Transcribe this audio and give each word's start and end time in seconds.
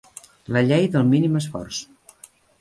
La 0.55 0.63
llei 0.69 0.87
del 0.95 1.05
mínim 1.11 1.37
esforç. 1.41 1.83